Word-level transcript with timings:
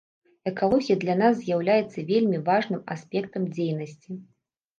Экалогія 0.51 0.95
для 1.03 1.15
нас 1.19 1.33
з'яўляецца 1.41 2.07
вельмі 2.09 2.41
важным 2.49 2.81
аспектам 2.97 3.47
дзейнасці. 3.55 4.19